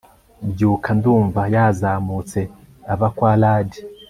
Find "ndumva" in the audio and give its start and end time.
0.97-1.41